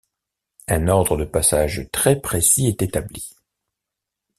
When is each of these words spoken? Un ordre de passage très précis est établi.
Un 0.67 0.87
ordre 0.87 1.15
de 1.15 1.25
passage 1.25 1.87
très 1.91 2.19
précis 2.19 2.65
est 2.65 2.81
établi. 2.81 3.35